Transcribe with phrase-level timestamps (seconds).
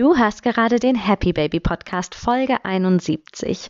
[0.00, 3.68] Du hörst gerade den Happy Baby Podcast Folge 71.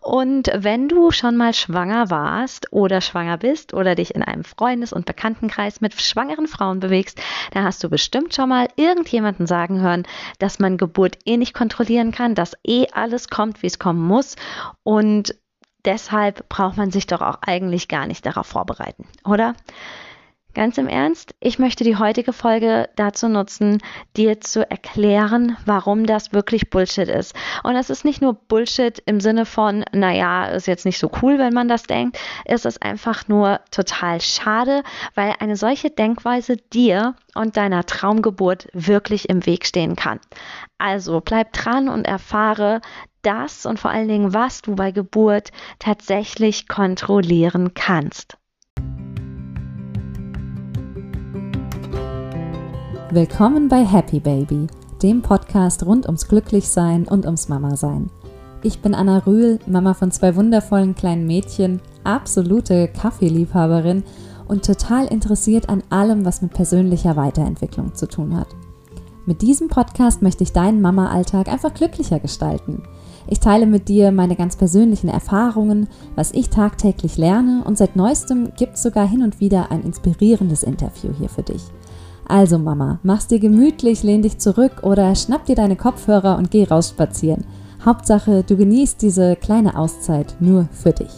[0.00, 4.94] Und wenn du schon mal schwanger warst oder schwanger bist oder dich in einem Freundes-
[4.94, 7.20] und Bekanntenkreis mit schwangeren Frauen bewegst,
[7.52, 10.04] dann hast du bestimmt schon mal irgendjemanden sagen hören,
[10.38, 14.36] dass man Geburt eh nicht kontrollieren kann, dass eh alles kommt, wie es kommen muss
[14.82, 15.34] und
[15.84, 19.54] deshalb braucht man sich doch auch eigentlich gar nicht darauf vorbereiten, oder?
[20.56, 23.82] Ganz im Ernst, ich möchte die heutige Folge dazu nutzen,
[24.16, 27.34] dir zu erklären, warum das wirklich Bullshit ist.
[27.62, 31.38] Und das ist nicht nur Bullshit im Sinne von, naja, ist jetzt nicht so cool,
[31.38, 32.18] wenn man das denkt.
[32.46, 34.82] Es ist einfach nur total schade,
[35.14, 40.20] weil eine solche Denkweise dir und deiner Traumgeburt wirklich im Weg stehen kann.
[40.78, 42.80] Also bleib dran und erfahre
[43.20, 48.38] das und vor allen Dingen, was du bei Geburt tatsächlich kontrollieren kannst.
[53.12, 54.66] Willkommen bei Happy Baby,
[55.00, 58.10] dem Podcast rund ums Glücklichsein und ums Mama-Sein.
[58.64, 64.02] Ich bin Anna Rühl, Mama von zwei wundervollen kleinen Mädchen, absolute Kaffeeliebhaberin
[64.48, 68.48] und total interessiert an allem, was mit persönlicher Weiterentwicklung zu tun hat.
[69.24, 72.82] Mit diesem Podcast möchte ich deinen Mama-Alltag einfach glücklicher gestalten.
[73.28, 78.52] Ich teile mit dir meine ganz persönlichen Erfahrungen, was ich tagtäglich lerne und seit neuestem
[78.56, 81.62] gibt es sogar hin und wieder ein inspirierendes Interview hier für dich.
[82.28, 86.64] Also Mama, mach's dir gemütlich, lehn dich zurück oder schnapp dir deine Kopfhörer und geh
[86.64, 87.44] raus spazieren.
[87.84, 91.10] Hauptsache, du genießt diese kleine Auszeit nur für dich.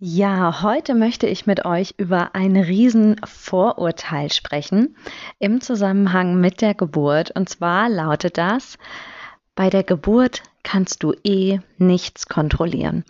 [0.00, 4.96] Ja, heute möchte ich mit euch über ein Riesenvorurteil sprechen
[5.38, 7.30] im Zusammenhang mit der Geburt.
[7.36, 8.78] Und zwar lautet das,
[9.54, 13.04] bei der Geburt kannst du eh nichts kontrollieren.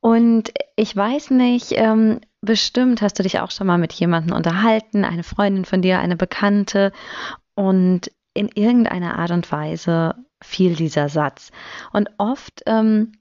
[0.00, 5.04] Und ich weiß nicht, ähm, bestimmt hast du dich auch schon mal mit jemandem unterhalten,
[5.04, 6.92] eine Freundin von dir, eine Bekannte
[7.54, 11.50] und in irgendeiner Art und Weise fiel dieser Satz.
[11.92, 13.12] Und oft ähm,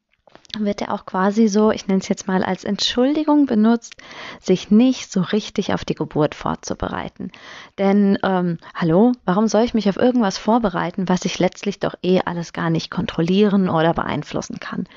[0.58, 3.96] wird er auch quasi so, ich nenne es jetzt mal als Entschuldigung benutzt,
[4.40, 7.32] sich nicht so richtig auf die Geburt vorzubereiten.
[7.78, 12.22] Denn, ähm, hallo, warum soll ich mich auf irgendwas vorbereiten, was ich letztlich doch eh
[12.26, 14.88] alles gar nicht kontrollieren oder beeinflussen kann?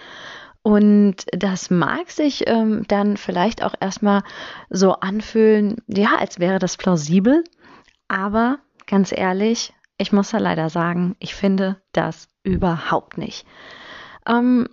[0.65, 4.23] Und das mag sich ähm, dann vielleicht auch erstmal
[4.71, 7.45] so anfühlen, ja, als wäre das plausibel.
[8.09, 13.47] Aber ganz ehrlich, ich muss da leider sagen, ich finde das überhaupt nicht.
[14.27, 14.67] Ähm,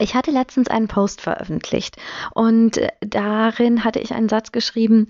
[0.00, 1.96] ich hatte letztens einen Post veröffentlicht
[2.34, 5.08] und äh, darin hatte ich einen Satz geschrieben,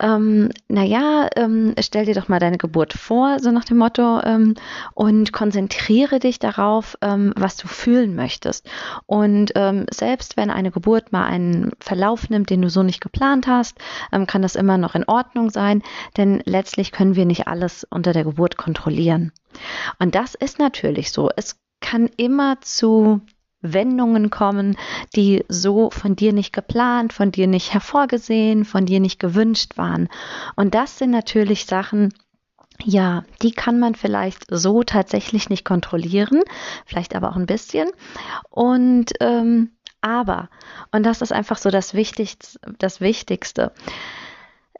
[0.00, 4.54] ähm, naja, ähm, stell dir doch mal deine Geburt vor, so nach dem Motto, ähm,
[4.94, 8.68] und konzentriere dich darauf, ähm, was du fühlen möchtest.
[9.06, 13.46] Und ähm, selbst wenn eine Geburt mal einen Verlauf nimmt, den du so nicht geplant
[13.46, 13.78] hast,
[14.10, 15.82] ähm, kann das immer noch in Ordnung sein,
[16.16, 19.32] denn letztlich können wir nicht alles unter der Geburt kontrollieren.
[19.98, 21.30] Und das ist natürlich so.
[21.36, 23.20] Es kann immer zu
[23.62, 24.76] Wendungen kommen,
[25.16, 30.08] die so von dir nicht geplant, von dir nicht hervorgesehen, von dir nicht gewünscht waren.
[30.56, 32.12] Und das sind natürlich Sachen,
[32.84, 36.42] ja, die kann man vielleicht so tatsächlich nicht kontrollieren,
[36.84, 37.88] vielleicht aber auch ein bisschen.
[38.50, 40.50] Und ähm, aber,
[40.90, 43.72] und das ist einfach so das Wichtigste, das Wichtigste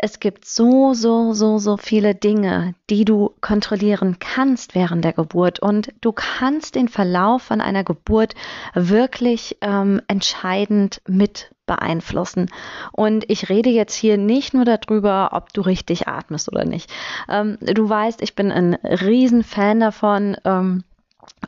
[0.03, 5.61] es gibt so, so, so, so viele Dinge, die du kontrollieren kannst während der Geburt
[5.61, 8.35] und du kannst den Verlauf von einer Geburt
[8.75, 12.51] wirklich ähm, entscheidend mit beeinflussen.
[12.91, 16.93] Und ich rede jetzt hier nicht nur darüber, ob du richtig atmest oder nicht.
[17.29, 20.37] Ähm, du weißt, ich bin ein Riesenfan davon.
[20.45, 20.83] Ähm,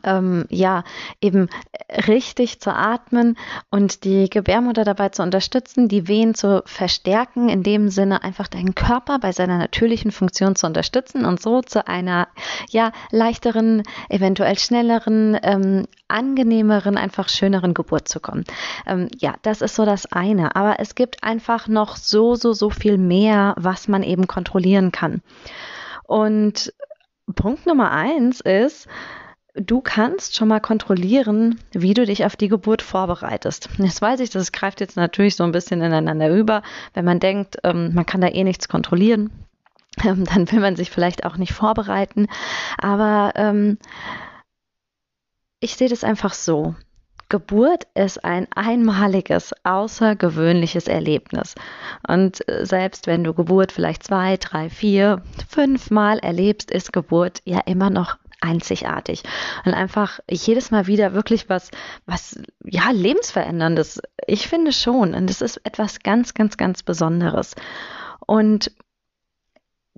[0.03, 0.83] ähm, ja,
[1.21, 1.49] eben
[2.07, 3.37] richtig zu atmen
[3.69, 8.75] und die Gebärmutter dabei zu unterstützen, die Wehen zu verstärken, in dem Sinne einfach deinen
[8.75, 12.27] Körper bei seiner natürlichen Funktion zu unterstützen und so zu einer
[12.69, 18.43] ja leichteren, eventuell schnelleren, ähm, angenehmeren, einfach schöneren Geburt zu kommen.
[18.85, 20.55] Ähm, ja, das ist so das eine.
[20.55, 25.21] Aber es gibt einfach noch so, so, so viel mehr, was man eben kontrollieren kann.
[26.03, 26.73] Und
[27.33, 28.87] Punkt Nummer eins ist,
[29.57, 33.69] Du kannst schon mal kontrollieren, wie du dich auf die Geburt vorbereitest.
[33.77, 36.61] Jetzt weiß ich, das greift jetzt natürlich so ein bisschen ineinander über.
[36.93, 39.31] Wenn man denkt, ähm, man kann da eh nichts kontrollieren,
[40.03, 42.27] ähm, dann will man sich vielleicht auch nicht vorbereiten.
[42.77, 43.77] Aber ähm,
[45.61, 46.75] ich sehe das einfach so.
[47.29, 51.55] Geburt ist ein einmaliges, außergewöhnliches Erlebnis.
[52.07, 57.41] Und äh, selbst wenn du Geburt vielleicht zwei, drei, vier, fünf Mal erlebst, ist Geburt
[57.45, 59.23] ja immer noch einzigartig
[59.65, 61.71] und einfach jedes Mal wieder wirklich was,
[62.05, 64.01] was, ja, lebensveränderndes.
[64.27, 65.13] Ich finde schon.
[65.13, 67.55] Und es ist etwas ganz, ganz, ganz Besonderes.
[68.25, 68.71] Und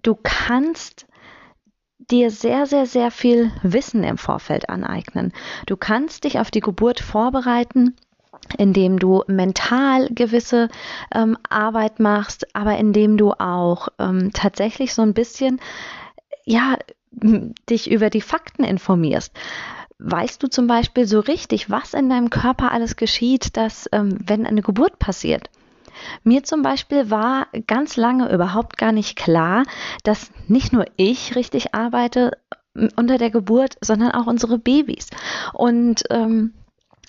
[0.04, 1.07] du kannst
[2.00, 5.33] dir sehr, sehr, sehr viel Wissen im Vorfeld aneignen.
[5.66, 7.95] Du kannst dich auf die Geburt vorbereiten,
[8.57, 10.69] indem du mental gewisse
[11.13, 15.60] ähm, Arbeit machst, aber indem du auch ähm, tatsächlich so ein bisschen,
[16.45, 16.78] ja,
[17.12, 19.33] dich über die Fakten informierst.
[20.00, 24.45] Weißt du zum Beispiel so richtig, was in deinem Körper alles geschieht, dass, ähm, wenn
[24.45, 25.50] eine Geburt passiert?
[26.24, 29.63] Mir zum Beispiel war ganz lange überhaupt gar nicht klar,
[30.04, 32.31] dass nicht nur ich richtig arbeite
[32.95, 35.09] unter der Geburt, sondern auch unsere Babys.
[35.54, 36.54] Und ähm,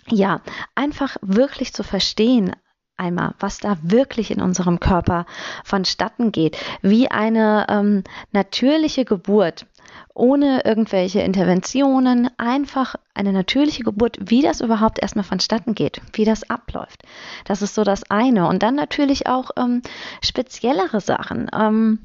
[0.08, 0.40] ja,
[0.74, 2.52] einfach wirklich zu verstehen,
[2.96, 5.26] einmal, was da wirklich in unserem Körper
[5.64, 9.66] vonstatten geht, wie eine ähm, natürliche Geburt
[10.14, 16.48] ohne irgendwelche Interventionen, einfach eine natürliche Geburt, wie das überhaupt erstmal vonstatten geht, wie das
[16.50, 17.02] abläuft.
[17.44, 18.48] Das ist so das eine.
[18.48, 19.82] Und dann natürlich auch ähm,
[20.22, 21.48] speziellere Sachen.
[21.52, 21.98] Ähm,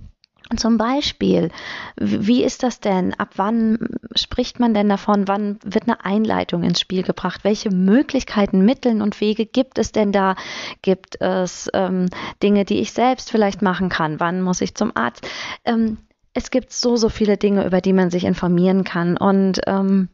[0.57, 1.49] zum Beispiel,
[1.95, 3.13] wie ist das denn?
[3.13, 3.79] Ab wann
[4.15, 5.27] spricht man denn davon?
[5.27, 7.43] Wann wird eine Einleitung ins Spiel gebracht?
[7.43, 10.35] Welche Möglichkeiten, Mittel und Wege gibt es denn da?
[10.81, 12.07] Gibt es ähm,
[12.43, 14.19] Dinge, die ich selbst vielleicht machen kann?
[14.19, 15.27] Wann muss ich zum Arzt?
[15.65, 15.97] Ähm,
[16.33, 19.17] es gibt so, so viele Dinge, über die man sich informieren kann.
[19.17, 20.09] Und ähm,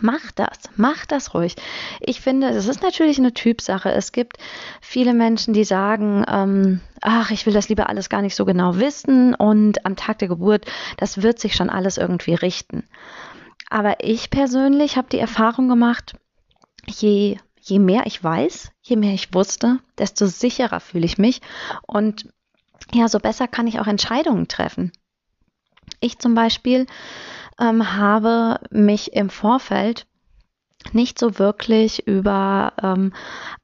[0.00, 1.56] Mach das, mach das ruhig.
[2.00, 3.90] Ich finde, es ist natürlich eine Typsache.
[3.90, 4.36] Es gibt
[4.80, 8.76] viele Menschen, die sagen, ähm, ach, ich will das lieber alles gar nicht so genau
[8.76, 10.66] wissen und am Tag der Geburt,
[10.96, 12.84] das wird sich schon alles irgendwie richten.
[13.68, 16.14] Aber ich persönlich habe die Erfahrung gemacht,
[16.86, 21.40] je, je mehr ich weiß, je mehr ich wusste, desto sicherer fühle ich mich
[21.86, 22.28] und
[22.92, 24.92] ja, so besser kann ich auch Entscheidungen treffen.
[26.00, 26.86] Ich zum Beispiel
[27.60, 30.06] ähm, habe mich im Vorfeld
[30.92, 33.12] nicht so wirklich über ähm,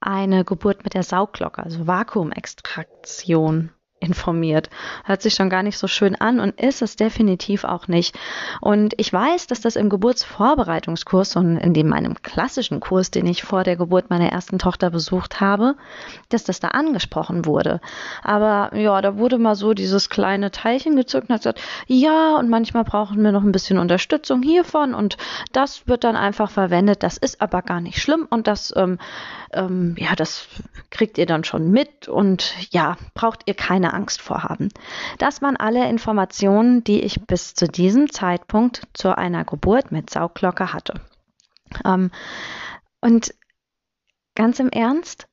[0.01, 4.69] eine Geburt mit der Sauglocke, also Vakuumextraktion informiert.
[5.05, 8.17] Hört sich schon gar nicht so schön an und ist es definitiv auch nicht.
[8.61, 13.43] Und ich weiß, dass das im Geburtsvorbereitungskurs und in dem meinem klassischen Kurs, den ich
[13.43, 15.77] vor der Geburt meiner ersten Tochter besucht habe,
[16.29, 17.81] dass das da angesprochen wurde.
[18.23, 22.51] Aber ja, da wurde mal so dieses kleine Teilchen gezückt und hat gesagt, ja, und
[22.51, 25.17] manchmal brauchen wir noch ein bisschen Unterstützung hiervon und
[25.53, 27.03] das wird dann einfach verwendet.
[27.03, 28.99] Das ist aber gar nicht schlimm und das, ähm,
[29.53, 30.49] ähm, ja, das
[30.91, 34.69] kriegt ihr dann schon mit und ja, braucht ihr keine keine Angst vorhaben.
[35.19, 40.73] Das waren alle Informationen, die ich bis zu diesem Zeitpunkt zu einer Geburt mit Saugglocke
[40.73, 41.01] hatte.
[41.85, 42.11] Ähm,
[43.01, 43.35] und
[44.35, 45.29] ganz im Ernst,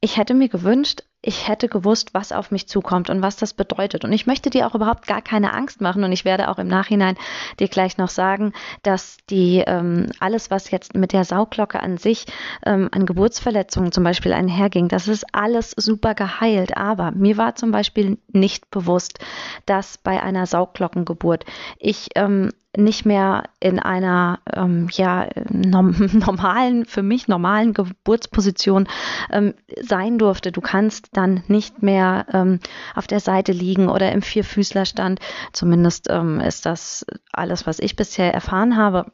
[0.00, 4.04] ich hätte mir gewünscht, ich hätte gewusst, was auf mich zukommt und was das bedeutet.
[4.04, 6.04] Und ich möchte dir auch überhaupt gar keine Angst machen.
[6.04, 7.16] Und ich werde auch im Nachhinein
[7.58, 8.52] dir gleich noch sagen,
[8.84, 12.26] dass die ähm, alles, was jetzt mit der Sauglocke an sich
[12.64, 16.76] ähm, an Geburtsverletzungen zum Beispiel einherging, das ist alles super geheilt.
[16.76, 19.18] Aber mir war zum Beispiel nicht bewusst,
[19.66, 21.44] dass bei einer Sauglockengeburt
[21.78, 28.88] ich ähm, nicht mehr in einer ähm, ja, normalen, für mich normalen Geburtsposition
[29.30, 30.52] ähm, sein durfte.
[30.52, 32.60] Du kannst dann nicht mehr ähm,
[32.94, 35.20] auf der Seite liegen oder im Vierfüßlerstand.
[35.52, 39.06] Zumindest ähm, ist das alles, was ich bisher erfahren habe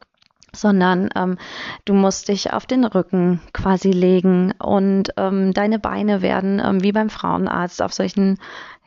[0.55, 1.37] sondern ähm,
[1.85, 6.91] du musst dich auf den Rücken quasi legen und ähm, deine Beine werden ähm, wie
[6.91, 8.39] beim Frauenarzt auf solchen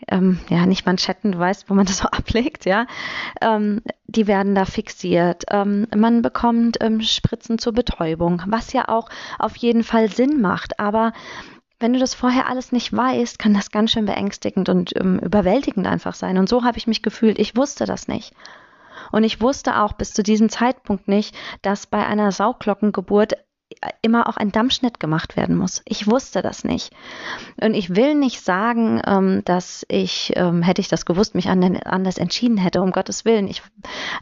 [0.07, 2.87] ähm, ja, nicht Manschetten, du weißt, wo man das so ablegt, ja,
[3.41, 5.45] ähm, die werden da fixiert.
[5.51, 11.13] Ähm, man bekommt Spritzen zur Betäubung, was ja auch auf jeden Fall Sinn macht, aber
[11.81, 16.15] wenn du das vorher alles nicht weißt, kann das ganz schön beängstigend und überwältigend einfach
[16.15, 16.37] sein.
[16.37, 17.39] Und so habe ich mich gefühlt.
[17.39, 18.35] Ich wusste das nicht.
[19.13, 23.35] Und ich wusste auch bis zu diesem Zeitpunkt nicht, dass bei einer Sauglockengeburt
[24.03, 25.83] immer auch ein Dammschnitt gemacht werden muss.
[25.85, 26.91] Ich wusste das nicht.
[27.61, 32.19] Und ich will nicht sagen, ähm, dass ich, ähm, hätte ich das gewusst, mich anders
[32.19, 33.47] entschieden hätte, um Gottes Willen.
[33.47, 33.63] Ich,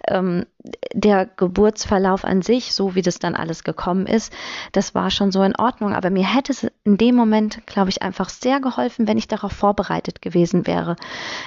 [0.08, 0.46] ähm,
[0.92, 4.32] der Geburtsverlauf an sich, so wie das dann alles gekommen ist,
[4.72, 5.94] das war schon so in Ordnung.
[5.94, 9.52] Aber mir hätte es in dem Moment, glaube ich, einfach sehr geholfen, wenn ich darauf
[9.52, 10.96] vorbereitet gewesen wäre.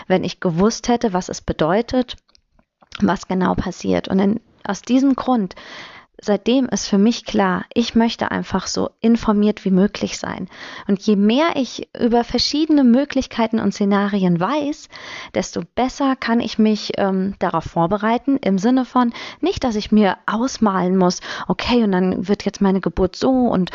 [0.08, 2.15] Wenn ich gewusst hätte, was es bedeutet,
[3.07, 4.07] was genau passiert.
[4.07, 5.55] Und in, aus diesem Grund
[6.21, 10.49] seitdem ist für mich klar, ich möchte einfach so informiert wie möglich sein.
[10.87, 14.89] Und je mehr ich über verschiedene Möglichkeiten und Szenarien weiß,
[15.33, 20.17] desto besser kann ich mich ähm, darauf vorbereiten, im Sinne von nicht, dass ich mir
[20.25, 23.71] ausmalen muss, okay, und dann wird jetzt meine Geburt so und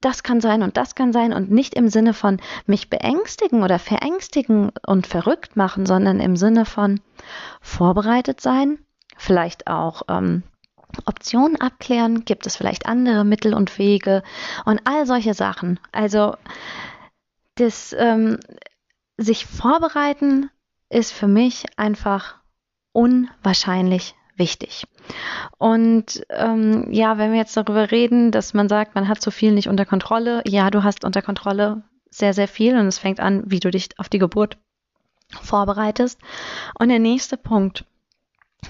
[0.00, 3.78] das kann sein und das kann sein und nicht im Sinne von mich beängstigen oder
[3.78, 7.00] verängstigen und verrückt machen, sondern im Sinne von
[7.60, 8.78] vorbereitet sein,
[9.16, 10.42] vielleicht auch ähm,
[11.04, 14.22] Optionen abklären, gibt es vielleicht andere Mittel und Wege
[14.64, 15.80] und all solche Sachen.
[15.92, 16.34] Also
[17.56, 18.38] das ähm,
[19.16, 20.50] sich vorbereiten
[20.88, 22.36] ist für mich einfach
[22.92, 24.86] unwahrscheinlich wichtig.
[25.58, 29.52] Und ähm, ja, wenn wir jetzt darüber reden, dass man sagt, man hat so viel
[29.52, 33.42] nicht unter Kontrolle, ja, du hast unter Kontrolle sehr, sehr viel und es fängt an,
[33.46, 34.56] wie du dich auf die Geburt
[35.42, 36.20] vorbereitest.
[36.78, 37.84] Und der nächste Punkt,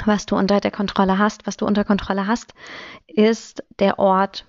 [0.04, 2.54] was du unter der Kontrolle hast, was du unter Kontrolle hast,
[3.06, 4.46] ist der Ort,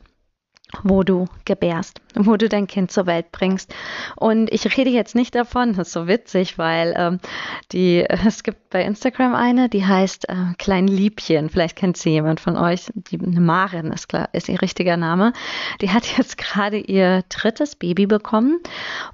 [0.83, 3.73] wo du gebärst, wo du dein Kind zur Welt bringst.
[4.15, 7.19] Und ich rede jetzt nicht davon, das ist so witzig, weil ähm,
[7.71, 12.39] die, es gibt bei Instagram eine, die heißt äh, Klein Liebchen, vielleicht kennt sie jemand
[12.39, 15.33] von euch, die Marin ist klar, ist ihr richtiger Name.
[15.81, 18.59] Die hat jetzt gerade ihr drittes Baby bekommen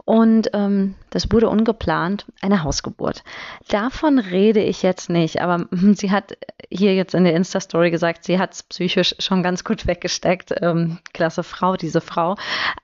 [0.05, 3.23] und ähm, das wurde ungeplant, eine Hausgeburt.
[3.69, 6.37] Davon rede ich jetzt nicht, aber sie hat
[6.69, 10.53] hier jetzt in der Insta-Story gesagt, sie hat es psychisch schon ganz gut weggesteckt.
[10.61, 12.35] Ähm, klasse Frau, diese Frau.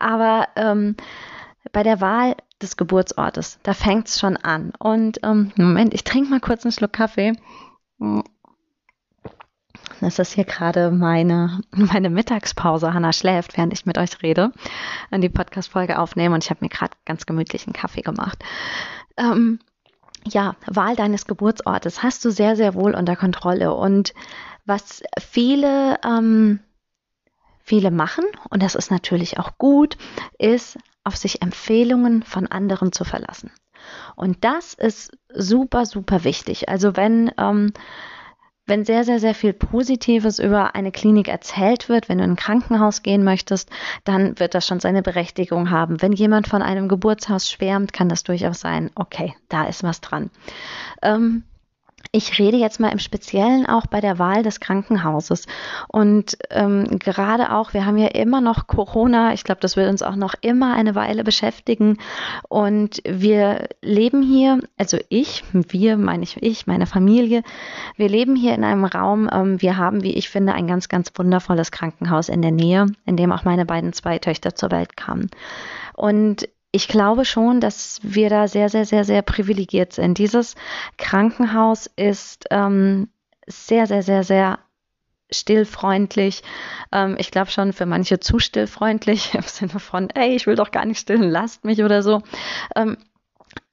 [0.10, 0.96] Aber ähm,
[1.72, 4.74] bei der Wahl des Geburtsortes, da fängt es schon an.
[4.80, 7.34] Und ähm, Moment, ich trinke mal kurz einen Schluck Kaffee.
[10.02, 12.92] Das ist hier gerade meine, meine Mittagspause.
[12.92, 14.52] Hanna schläft, während ich mit euch rede,
[15.12, 16.34] und die Podcast-Folge aufnehme.
[16.34, 18.44] Und ich habe mir gerade ganz gemütlichen Kaffee gemacht.
[19.16, 19.60] Ähm,
[20.26, 23.76] ja, Wahl deines Geburtsortes hast du sehr, sehr wohl unter Kontrolle.
[23.76, 24.16] Und
[24.66, 26.62] was viele, ähm,
[27.70, 29.96] viele machen, und das ist natürlich auch gut,
[30.40, 33.52] ist, auf sich Empfehlungen von anderen zu verlassen.
[34.16, 36.68] Und das ist super, super wichtig.
[36.68, 37.72] Also wenn ähm,
[38.70, 42.36] wenn sehr, sehr, sehr viel Positives über eine Klinik erzählt wird, wenn du in ein
[42.36, 43.70] Krankenhaus gehen möchtest,
[44.04, 46.02] dann wird das schon seine Berechtigung haben.
[46.02, 50.30] Wenn jemand von einem Geburtshaus schwärmt, kann das durchaus sein, okay, da ist was dran.
[51.02, 51.44] Ähm,
[52.12, 55.46] ich rede jetzt mal im Speziellen auch bei der Wahl des Krankenhauses.
[55.88, 59.34] Und ähm, gerade auch, wir haben ja immer noch Corona.
[59.34, 61.98] Ich glaube, das wird uns auch noch immer eine Weile beschäftigen.
[62.48, 67.44] Und wir leben hier, also ich, wir, meine ich, ich, meine Familie,
[67.96, 69.30] wir leben hier in einem Raum.
[69.32, 73.18] Ähm, wir haben, wie ich finde, ein ganz, ganz wundervolles Krankenhaus in der Nähe, in
[73.18, 75.30] dem auch meine beiden zwei Töchter zur Welt kamen.
[75.94, 80.18] Und ich glaube schon, dass wir da sehr, sehr, sehr, sehr privilegiert sind.
[80.18, 80.56] Dieses
[80.98, 83.10] Krankenhaus ist ähm,
[83.48, 84.60] sehr, sehr, sehr, sehr
[85.32, 86.44] stillfreundlich.
[86.92, 90.72] Ähm, ich glaube schon für manche zu stillfreundlich im Sinne von, ey, ich will doch
[90.72, 92.22] gar nicht stillen, lasst mich oder so.
[92.76, 92.98] Ähm,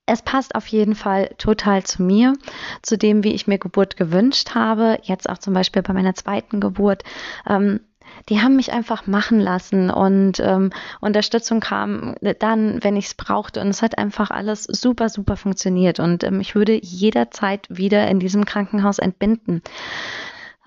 [0.07, 2.35] es passt auf jeden Fall total zu mir,
[2.81, 4.99] zu dem, wie ich mir Geburt gewünscht habe.
[5.03, 7.03] Jetzt auch zum Beispiel bei meiner zweiten Geburt.
[7.47, 7.81] Ähm,
[8.29, 10.71] die haben mich einfach machen lassen und ähm,
[11.01, 13.61] Unterstützung kam dann, wenn ich es brauchte.
[13.61, 16.01] Und es hat einfach alles super, super funktioniert.
[16.01, 19.63] Und ähm, ich würde jederzeit wieder in diesem Krankenhaus entbinden.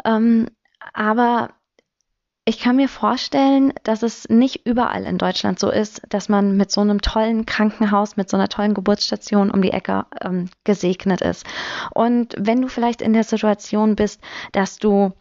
[0.05, 0.47] Ähm,
[0.93, 1.49] aber
[2.45, 6.71] ich kann mir vorstellen, dass es nicht überall in Deutschland so ist, dass man mit
[6.71, 11.45] so einem tollen Krankenhaus, mit so einer tollen Geburtsstation um die Ecke ähm, gesegnet ist.
[11.93, 14.19] Und wenn du vielleicht in der Situation bist,
[14.51, 15.11] dass du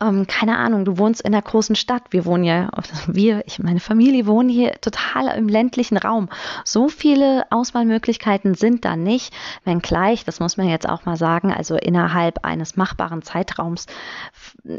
[0.00, 2.02] ähm, keine Ahnung, du wohnst in einer großen Stadt.
[2.10, 2.70] Wir wohnen ja,
[3.06, 6.28] wir, ich, meine Familie wohnen hier total im ländlichen Raum.
[6.64, 11.76] So viele Auswahlmöglichkeiten sind da nicht, wenngleich, das muss man jetzt auch mal sagen, also
[11.76, 13.86] innerhalb eines machbaren Zeitraums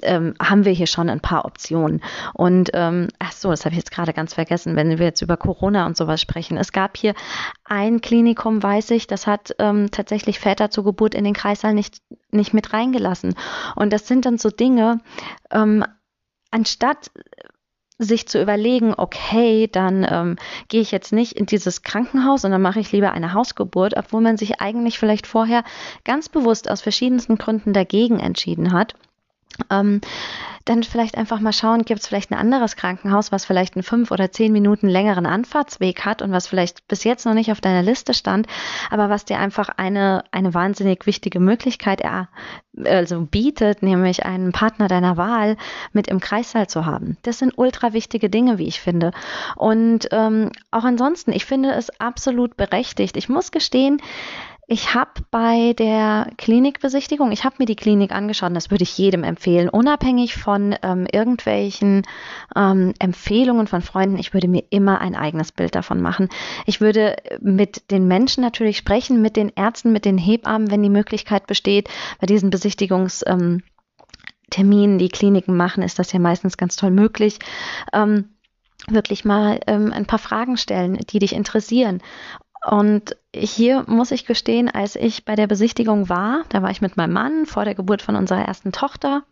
[0.04, 2.02] ähm, haben wir hier schon ein paar Optionen.
[2.34, 5.38] Und ähm, ach so, das habe ich jetzt gerade ganz vergessen, wenn wir jetzt über
[5.38, 6.58] Corona und sowas sprechen.
[6.58, 7.14] Es gab hier
[7.66, 12.02] ein Klinikum, weiß ich, das hat ähm, tatsächlich Väter zur Geburt in den Kreissaal nicht,
[12.32, 13.36] nicht mit reingelassen.
[13.76, 15.00] Und das sind dann so Dinge,
[15.52, 15.84] ähm,
[16.52, 17.12] anstatt
[18.00, 20.36] sich zu überlegen, okay, dann ähm,
[20.70, 24.22] gehe ich jetzt nicht in dieses Krankenhaus und dann mache ich lieber eine Hausgeburt, obwohl
[24.22, 25.66] man sich eigentlich vielleicht vorher
[26.06, 28.96] ganz bewusst aus verschiedensten Gründen dagegen entschieden hat.
[29.70, 30.02] Ähm,
[30.70, 34.12] dann vielleicht einfach mal schauen, gibt es vielleicht ein anderes Krankenhaus, was vielleicht einen fünf
[34.12, 37.82] oder zehn Minuten längeren Anfahrtsweg hat und was vielleicht bis jetzt noch nicht auf deiner
[37.82, 38.46] Liste stand,
[38.92, 42.30] aber was dir einfach eine, eine wahnsinnig wichtige Möglichkeit er,
[42.86, 45.58] also bietet, nämlich einen Partner deiner Wahl
[45.92, 47.18] mit im Kreissaal zu haben.
[47.24, 49.12] Das sind ultra wichtige Dinge, wie ich finde.
[49.56, 53.18] Und ähm, auch ansonsten, ich finde es absolut berechtigt.
[53.18, 54.02] Ich muss gestehen,
[54.72, 58.96] ich habe bei der Klinikbesichtigung, ich habe mir die Klinik angeschaut, und das würde ich
[59.00, 62.04] jedem empfehlen, unabhängig von ähm, irgendwelchen
[62.56, 64.20] ähm, Empfehlungen von Freunden.
[64.20, 66.30] Ich würde mir immer ein eigenes Bild davon machen.
[66.68, 70.90] Ich würde mit den Menschen natürlich sprechen, mit den Ärzten, mit den Hebammen, wenn die
[70.90, 71.90] Möglichkeit besteht,
[72.22, 73.64] bei diesen Besichtigungsterminen,
[74.52, 77.40] ähm, die Kliniken machen, ist das ja meistens ganz toll möglich.
[77.92, 78.36] Ähm,
[78.88, 82.02] wirklich mal ähm, ein paar Fragen stellen, die dich interessieren.
[82.66, 86.98] Und hier muss ich gestehen, als ich bei der Besichtigung war, da war ich mit
[86.98, 89.24] meinem Mann vor der Geburt von unserer ersten Tochter.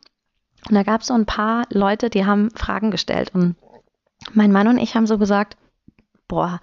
[0.67, 3.31] Und da gab es so ein paar Leute, die haben Fragen gestellt.
[3.34, 3.55] Und
[4.34, 5.57] mein Mann und ich haben so gesagt,
[6.27, 6.60] boah,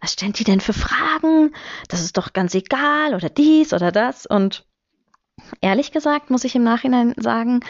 [0.00, 1.54] was stellen die denn für Fragen?
[1.88, 4.26] Das ist doch ganz egal oder dies oder das.
[4.26, 4.66] Und
[5.60, 7.60] ehrlich gesagt, muss ich im Nachhinein sagen,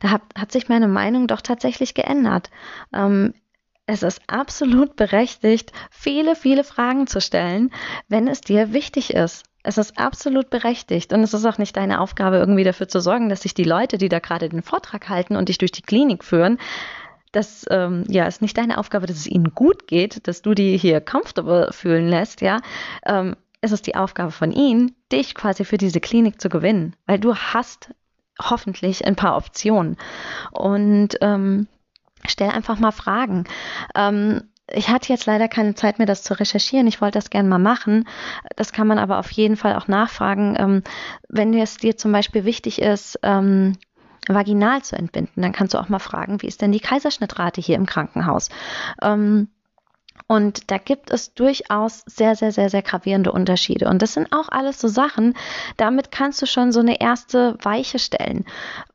[0.00, 2.50] da hat, hat sich meine Meinung doch tatsächlich geändert.
[2.92, 3.34] Ähm,
[3.86, 7.70] es ist absolut berechtigt, viele, viele Fragen zu stellen,
[8.08, 9.44] wenn es dir wichtig ist.
[9.64, 13.28] Es ist absolut berechtigt und es ist auch nicht deine Aufgabe, irgendwie dafür zu sorgen,
[13.28, 16.24] dass sich die Leute, die da gerade den Vortrag halten und dich durch die Klinik
[16.24, 16.58] führen,
[17.30, 20.76] das ähm, ja ist nicht deine Aufgabe, dass es ihnen gut geht, dass du die
[20.76, 22.60] hier comfortable fühlen lässt, ja.
[23.06, 27.20] Ähm, es ist die Aufgabe von ihnen, dich quasi für diese Klinik zu gewinnen, weil
[27.20, 27.90] du hast
[28.40, 29.96] hoffentlich ein paar Optionen
[30.50, 31.68] und ähm,
[32.26, 33.44] stell einfach mal Fragen.
[33.94, 34.42] Ähm,
[34.74, 36.86] ich hatte jetzt leider keine Zeit mehr, das zu recherchieren.
[36.86, 38.08] Ich wollte das gerne mal machen.
[38.56, 40.56] Das kann man aber auf jeden Fall auch nachfragen.
[40.58, 40.82] Ähm,
[41.28, 43.76] wenn es dir zum Beispiel wichtig ist, ähm,
[44.28, 47.76] vaginal zu entbinden, dann kannst du auch mal fragen, wie ist denn die Kaiserschnittrate hier
[47.76, 48.50] im Krankenhaus?
[49.02, 49.48] Ähm,
[50.28, 53.88] und da gibt es durchaus sehr, sehr, sehr, sehr gravierende Unterschiede.
[53.88, 55.34] Und das sind auch alles so Sachen,
[55.76, 58.44] damit kannst du schon so eine erste Weiche stellen.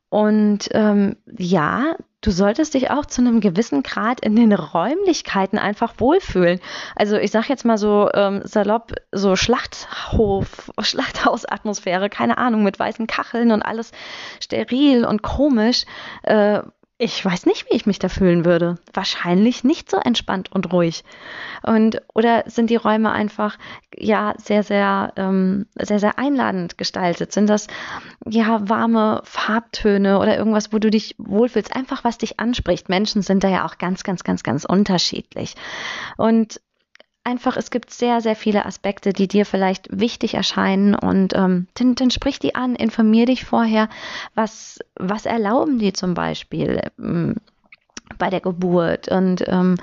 [0.08, 5.94] Und ähm, ja, du solltest dich auch zu einem gewissen Grad in den Räumlichkeiten einfach
[5.98, 6.60] wohlfühlen.
[6.96, 13.06] Also ich sag jetzt mal so ähm, salopp, so Schlachthof, Schlachthausatmosphäre, keine Ahnung, mit weißen
[13.06, 13.92] Kacheln und alles
[14.40, 15.84] steril und komisch.
[16.22, 16.62] Äh,
[17.00, 18.78] ich weiß nicht, wie ich mich da fühlen würde.
[18.92, 21.04] Wahrscheinlich nicht so entspannt und ruhig.
[21.62, 23.56] Und oder sind die Räume einfach
[23.96, 27.30] ja sehr, sehr, ähm, sehr, sehr einladend gestaltet?
[27.32, 27.68] Sind das
[28.28, 31.74] ja warme Farbtöne oder irgendwas, wo du dich wohlfühlst?
[31.74, 32.88] Einfach was dich anspricht.
[32.88, 35.54] Menschen sind da ja auch ganz, ganz, ganz, ganz unterschiedlich.
[36.16, 36.60] Und
[37.28, 41.94] einfach, es gibt sehr, sehr viele Aspekte, die dir vielleicht wichtig erscheinen und ähm, dann,
[41.94, 43.88] dann sprich die an, informier dich vorher,
[44.34, 46.80] was, was erlauben die zum Beispiel.
[46.98, 47.36] Ähm,
[48.16, 49.76] bei der Geburt und ähm,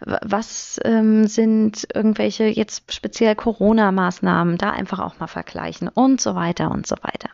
[0.00, 6.70] was ähm, sind irgendwelche jetzt speziell Corona-Maßnahmen, da einfach auch mal vergleichen und so weiter
[6.70, 7.28] und so weiter.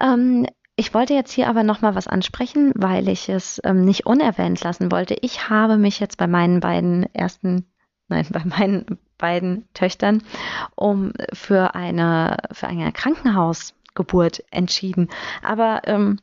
[0.00, 4.06] Ähm, ich wollte jetzt hier aber noch mal was ansprechen, weil ich es ähm, nicht
[4.06, 5.16] unerwähnt lassen wollte.
[5.20, 7.66] Ich habe mich jetzt bei meinen beiden ersten
[8.12, 10.22] nein, bei meinen beiden Töchtern,
[10.74, 15.08] um für eine, für eine Krankenhausgeburt entschieden.
[15.42, 16.18] Aber ähm,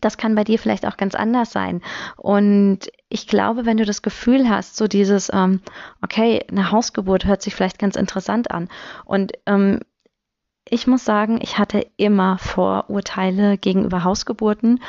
[0.00, 1.82] das kann bei dir vielleicht auch ganz anders sein.
[2.16, 5.60] Und ich glaube, wenn du das Gefühl hast, so dieses, ähm,
[6.02, 8.68] okay, eine Hausgeburt hört sich vielleicht ganz interessant an.
[9.04, 9.80] Und ähm,
[10.68, 14.80] ich muss sagen, ich hatte immer Vorurteile gegenüber Hausgeburten.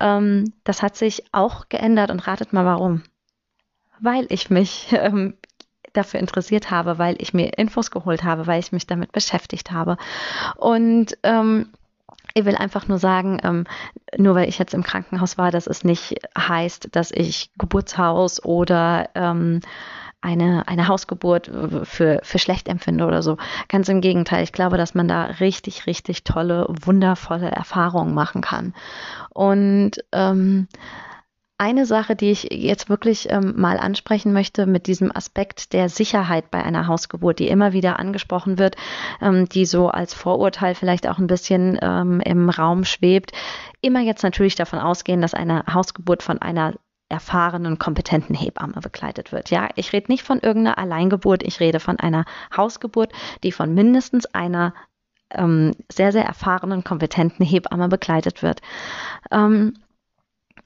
[0.00, 3.02] Ähm, das hat sich auch geändert und ratet mal warum.
[4.00, 5.34] Weil ich mich ähm,
[5.92, 9.96] dafür interessiert habe, weil ich mir Infos geholt habe, weil ich mich damit beschäftigt habe.
[10.56, 11.70] Und ähm,
[12.34, 13.64] ich will einfach nur sagen, ähm,
[14.16, 19.08] nur weil ich jetzt im Krankenhaus war, dass es nicht heißt, dass ich Geburtshaus oder
[19.14, 19.60] ähm,
[20.22, 21.50] eine, eine Hausgeburt
[21.84, 23.38] für, für schlecht empfinde oder so.
[23.68, 24.44] Ganz im Gegenteil.
[24.44, 28.74] Ich glaube, dass man da richtig, richtig tolle, wundervolle Erfahrungen machen kann.
[29.30, 30.68] Und ähm,
[31.60, 36.50] eine Sache, die ich jetzt wirklich ähm, mal ansprechen möchte mit diesem Aspekt der Sicherheit
[36.50, 38.76] bei einer Hausgeburt, die immer wieder angesprochen wird,
[39.20, 43.32] ähm, die so als Vorurteil vielleicht auch ein bisschen ähm, im Raum schwebt.
[43.82, 46.74] Immer jetzt natürlich davon ausgehen, dass eine Hausgeburt von einer
[47.10, 49.50] erfahrenen, kompetenten Hebamme begleitet wird.
[49.50, 52.24] Ja, ich rede nicht von irgendeiner Alleingeburt, ich rede von einer
[52.56, 54.72] Hausgeburt, die von mindestens einer
[55.30, 58.62] ähm, sehr, sehr erfahrenen, kompetenten Hebamme begleitet wird.
[59.30, 59.74] Ähm,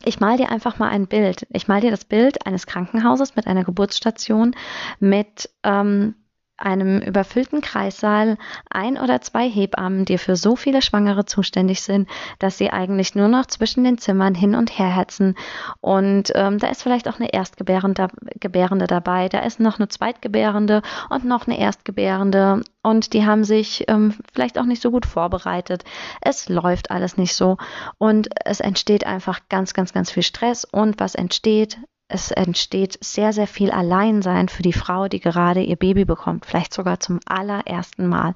[0.06, 1.46] ich mal dir einfach mal ein Bild.
[1.50, 4.54] Ich mal dir das Bild eines Krankenhauses mit einer Geburtsstation
[5.00, 6.14] mit ähm,
[6.56, 8.36] einem überfüllten Kreissaal
[8.70, 13.28] ein oder zwei Hebammen, die für so viele Schwangere zuständig sind, dass sie eigentlich nur
[13.28, 15.34] noch zwischen den Zimmern hin und her hetzen.
[15.80, 18.08] Und ähm, da ist vielleicht auch eine Erstgebärende
[18.40, 22.62] Gebärende dabei, da ist noch eine Zweitgebärende und noch eine Erstgebärende.
[22.82, 25.84] Und die haben sich ähm, vielleicht auch nicht so gut vorbereitet.
[26.20, 27.56] Es läuft alles nicht so.
[27.98, 30.64] Und es entsteht einfach ganz, ganz, ganz viel Stress.
[30.64, 31.78] Und was entsteht?
[32.08, 36.74] Es entsteht sehr, sehr viel Alleinsein für die Frau, die gerade ihr Baby bekommt, vielleicht
[36.74, 38.34] sogar zum allerersten Mal.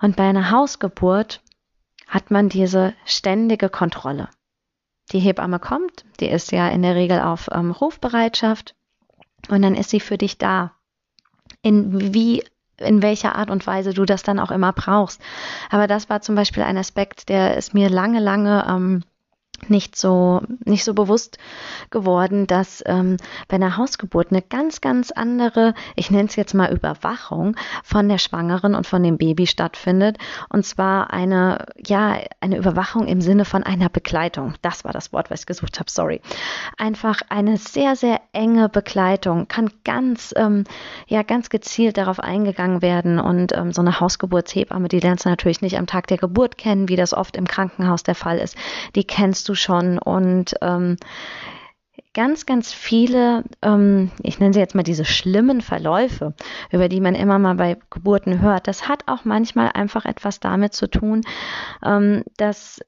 [0.00, 1.42] Und bei einer Hausgeburt
[2.08, 4.28] hat man diese ständige Kontrolle.
[5.12, 8.74] Die Hebamme kommt, die ist ja in der Regel auf ähm, Rufbereitschaft
[9.48, 10.72] und dann ist sie für dich da.
[11.62, 12.42] In wie
[12.78, 15.20] in welcher Art und Weise du das dann auch immer brauchst.
[15.70, 19.04] Aber das war zum Beispiel ein Aspekt, der ist mir lange, lange ähm,
[19.70, 21.38] nicht so nicht so bewusst
[21.90, 23.16] geworden, dass ähm,
[23.48, 28.18] bei einer Hausgeburt eine ganz ganz andere, ich nenne es jetzt mal Überwachung von der
[28.18, 33.62] Schwangeren und von dem Baby stattfindet und zwar eine ja eine Überwachung im Sinne von
[33.62, 34.54] einer Begleitung.
[34.62, 35.90] Das war das Wort, was ich gesucht habe.
[35.90, 36.20] Sorry.
[36.76, 40.64] Einfach eine sehr sehr enge Begleitung kann ganz ähm,
[41.06, 45.62] ja ganz gezielt darauf eingegangen werden und ähm, so eine Hausgeburtshebamme, die lernst du natürlich
[45.62, 48.56] nicht am Tag der Geburt kennen, wie das oft im Krankenhaus der Fall ist.
[48.94, 49.98] Die kennst du schon.
[49.98, 50.96] Und ähm,
[52.14, 56.34] ganz, ganz viele, ähm, ich nenne sie jetzt mal diese schlimmen Verläufe,
[56.70, 60.72] über die man immer mal bei Geburten hört, das hat auch manchmal einfach etwas damit
[60.72, 61.22] zu tun,
[61.84, 62.80] ähm, dass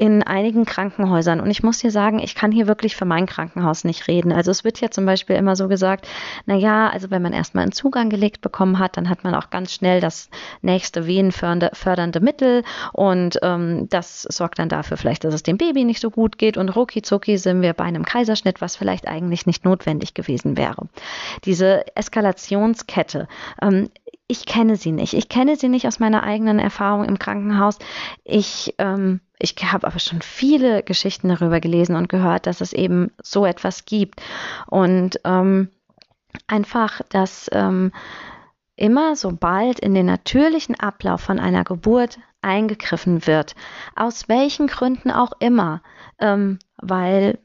[0.00, 1.40] in einigen Krankenhäusern.
[1.40, 4.32] Und ich muss dir sagen, ich kann hier wirklich für mein Krankenhaus nicht reden.
[4.32, 6.08] Also es wird ja zum Beispiel immer so gesagt,
[6.46, 9.50] na ja, also wenn man erstmal einen Zugang gelegt bekommen hat, dann hat man auch
[9.50, 10.30] ganz schnell das
[10.62, 16.00] nächste venenfördernde Mittel und ähm, das sorgt dann dafür vielleicht, dass es dem Baby nicht
[16.00, 19.66] so gut geht und rucki zucki sind wir bei einem Kaiserschnitt, was vielleicht eigentlich nicht
[19.66, 20.88] notwendig gewesen wäre.
[21.44, 23.28] Diese Eskalationskette,
[23.60, 23.90] ähm,
[24.30, 25.14] ich kenne sie nicht.
[25.14, 27.78] Ich kenne sie nicht aus meiner eigenen Erfahrung im Krankenhaus.
[28.22, 33.10] Ich, ähm, ich habe aber schon viele Geschichten darüber gelesen und gehört, dass es eben
[33.20, 34.22] so etwas gibt.
[34.66, 35.68] Und ähm,
[36.46, 37.92] einfach, dass ähm,
[38.76, 43.56] immer sobald in den natürlichen Ablauf von einer Geburt eingegriffen wird,
[43.96, 45.82] aus welchen Gründen auch immer,
[46.20, 47.38] ähm, weil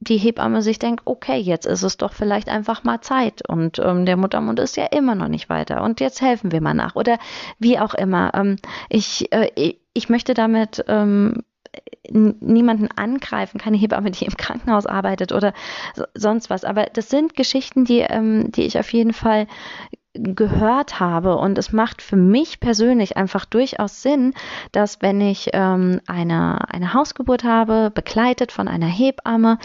[0.00, 4.06] die Hebamme sich denkt, okay, jetzt ist es doch vielleicht einfach mal Zeit und ähm,
[4.06, 7.18] der Muttermund ist ja immer noch nicht weiter und jetzt helfen wir mal nach oder
[7.58, 8.32] wie auch immer.
[8.34, 8.56] Ähm,
[8.88, 11.42] ich, äh, ich möchte damit ähm,
[12.10, 15.54] niemanden angreifen, keine Hebamme, die im Krankenhaus arbeitet oder
[15.94, 16.64] so, sonst was.
[16.64, 19.46] Aber das sind Geschichten, die, ähm, die ich auf jeden Fall
[20.14, 21.36] gehört habe.
[21.36, 24.34] Und es macht für mich persönlich einfach durchaus Sinn,
[24.72, 29.58] dass wenn ich ähm, eine, eine Hausgeburt habe, begleitet von einer Hebamme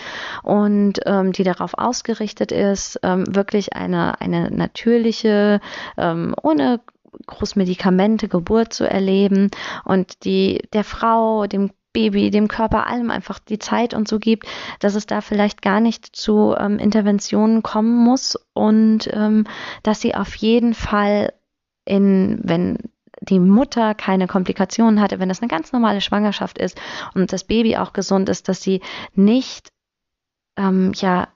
[0.43, 5.60] und ähm, die darauf ausgerichtet ist, ähm, wirklich eine, eine natürliche,
[5.97, 6.79] ähm, ohne
[7.25, 9.49] Großmedikamente Geburt zu erleben
[9.86, 14.45] und die der Frau, dem Baby, dem Körper, allem einfach die Zeit und so gibt,
[14.79, 19.47] dass es da vielleicht gar nicht zu ähm, Interventionen kommen muss und ähm,
[19.81, 21.33] dass sie auf jeden Fall
[21.86, 22.77] in, wenn
[23.21, 26.79] die Mutter keine Komplikationen hatte, wenn das eine ganz normale Schwangerschaft ist
[27.15, 28.81] und das Baby auch gesund ist, dass sie
[29.15, 29.69] nicht
[30.55, 31.29] ähm, ja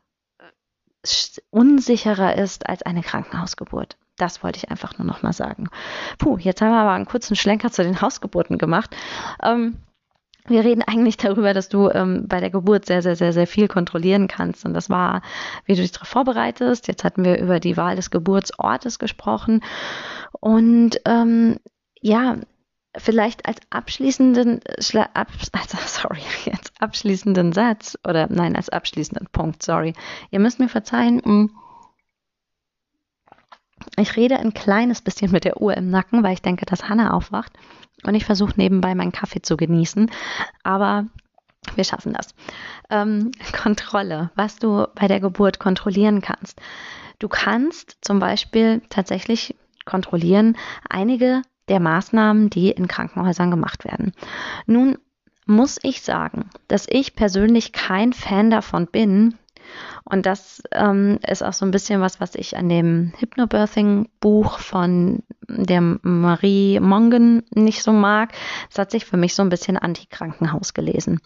[1.49, 3.97] unsicherer ist als eine Krankenhausgeburt.
[4.17, 5.71] Das wollte ich einfach nur noch mal sagen.
[6.19, 8.95] Puh, jetzt haben wir aber einen kurzen Schlenker zu den Hausgeburten gemacht.
[9.41, 9.77] Ähm,
[10.51, 13.67] wir reden eigentlich darüber, dass du ähm, bei der Geburt sehr, sehr, sehr, sehr viel
[13.67, 14.65] kontrollieren kannst.
[14.65, 15.21] Und das war,
[15.65, 16.87] wie du dich darauf vorbereitest.
[16.87, 19.63] Jetzt hatten wir über die Wahl des Geburtsortes gesprochen.
[20.39, 21.57] Und ähm,
[22.01, 22.37] ja,
[22.97, 24.61] vielleicht als abschließenden,
[25.13, 29.93] ab, also, sorry, als abschließenden Satz oder nein, als abschließenden Punkt, sorry.
[30.29, 31.21] Ihr müsst mir verzeihen.
[31.23, 31.51] Hm.
[33.97, 37.13] Ich rede ein kleines bisschen mit der Uhr im Nacken, weil ich denke, dass Hannah
[37.13, 37.53] aufwacht
[38.05, 40.09] und ich versuche nebenbei meinen Kaffee zu genießen.
[40.63, 41.05] Aber
[41.75, 42.33] wir schaffen das.
[42.89, 46.59] Ähm, Kontrolle, was du bei der Geburt kontrollieren kannst.
[47.19, 50.57] Du kannst zum Beispiel tatsächlich kontrollieren
[50.89, 54.13] einige der Maßnahmen, die in Krankenhäusern gemacht werden.
[54.65, 54.97] Nun
[55.45, 59.37] muss ich sagen, dass ich persönlich kein Fan davon bin,
[60.03, 65.23] und das ähm, ist auch so ein bisschen was, was ich an dem Hypnobirthing-Buch von
[65.47, 68.33] der Marie Mongen nicht so mag.
[68.69, 71.21] Das hat sich für mich so ein bisschen anti-Krankenhaus gelesen.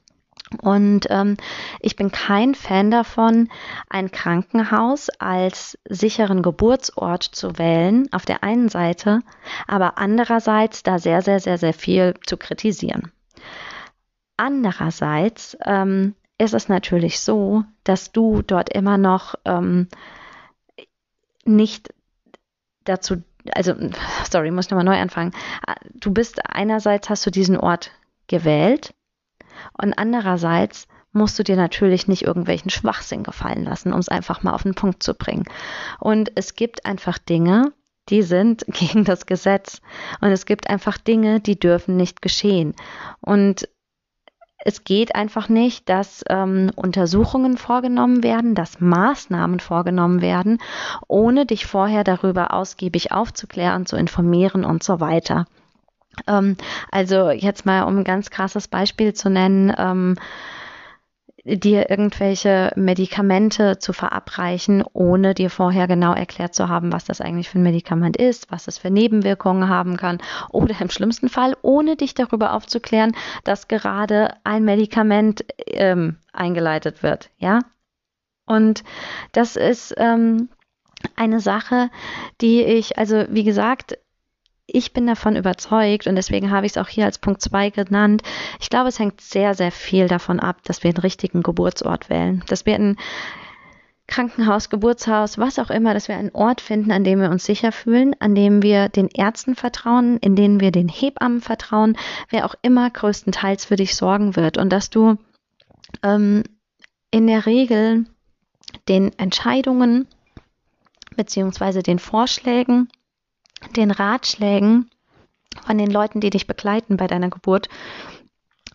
[0.62, 1.38] Und ähm,
[1.80, 3.50] ich bin kein Fan davon,
[3.90, 9.22] ein Krankenhaus als sicheren Geburtsort zu wählen, auf der einen Seite,
[9.68, 13.12] aber andererseits da sehr, sehr, sehr, sehr viel zu kritisieren.
[14.38, 19.88] Andererseits ähm, ist es natürlich so, dass du dort immer noch ähm,
[21.46, 21.94] nicht
[22.84, 23.74] dazu, also,
[24.30, 25.32] sorry, muss nochmal neu anfangen.
[25.94, 27.92] Du bist einerseits hast du diesen Ort
[28.28, 28.94] gewählt
[29.82, 34.54] und andererseits musst du dir natürlich nicht irgendwelchen Schwachsinn gefallen lassen, um es einfach mal
[34.54, 35.46] auf den Punkt zu bringen.
[36.00, 37.72] Und es gibt einfach Dinge,
[38.10, 39.82] die sind gegen das Gesetz.
[40.20, 42.76] Und es gibt einfach Dinge, die dürfen nicht geschehen.
[43.22, 43.70] Und
[44.66, 50.58] es geht einfach nicht, dass ähm, Untersuchungen vorgenommen werden, dass Maßnahmen vorgenommen werden,
[51.08, 55.46] ohne dich vorher darüber ausgiebig aufzuklären, zu informieren und so weiter.
[56.28, 56.58] Ähm,
[56.92, 60.16] also jetzt mal, um ein ganz krasses Beispiel zu nennen, ähm,
[61.46, 67.50] dir irgendwelche Medikamente zu verabreichen, ohne dir vorher genau erklärt zu haben, was das eigentlich
[67.50, 70.18] für ein Medikament ist, was es für Nebenwirkungen haben kann
[70.50, 77.30] oder im schlimmsten Fall, ohne dich darüber aufzuklären, dass gerade ein Medikament ähm, eingeleitet wird,
[77.38, 77.60] ja.
[78.48, 78.84] Und
[79.32, 80.50] das ist ähm,
[81.16, 81.90] eine Sache,
[82.42, 83.98] die ich, also wie gesagt,
[84.68, 88.24] ich bin davon überzeugt und deswegen habe ich es auch hier als Punkt 2 genannt.
[88.60, 92.44] Ich glaube, es hängt sehr, sehr viel davon ab, dass wir einen richtigen Geburtsort wählen,
[92.48, 92.98] dass wir ein
[94.08, 97.72] Krankenhaus, Geburtshaus, was auch immer, dass wir einen Ort finden, an dem wir uns sicher
[97.72, 101.98] fühlen, an dem wir den Ärzten vertrauen, in denen wir den Hebammen vertrauen,
[102.30, 105.18] wer auch immer größtenteils für dich sorgen wird und dass du
[106.04, 106.44] ähm,
[107.10, 108.06] in der Regel
[108.88, 110.08] den Entscheidungen
[111.16, 112.90] beziehungsweise den Vorschlägen
[113.76, 114.90] den Ratschlägen
[115.66, 117.70] von den Leuten, die dich begleiten bei deiner Geburt,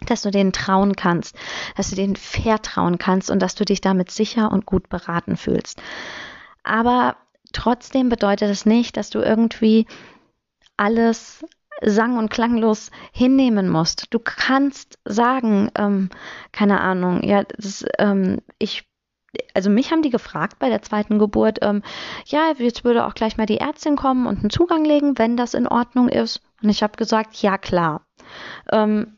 [0.06, 1.36] dass du denen trauen kannst,
[1.76, 5.82] dass du denen vertrauen kannst und dass du dich damit sicher und gut beraten fühlst.
[6.62, 7.16] Aber
[7.52, 9.86] trotzdem bedeutet es das nicht, dass du irgendwie
[10.76, 11.44] alles
[11.82, 14.06] sang- und klanglos hinnehmen musst.
[14.10, 16.10] Du kannst sagen, ähm,
[16.52, 18.89] keine Ahnung, ja, das, ähm, ich
[19.54, 21.82] also mich haben die gefragt bei der zweiten Geburt, ähm,
[22.26, 25.54] ja, jetzt würde auch gleich mal die Ärztin kommen und einen Zugang legen, wenn das
[25.54, 26.42] in Ordnung ist.
[26.62, 28.02] Und ich habe gesagt, ja klar.
[28.72, 29.16] Ähm,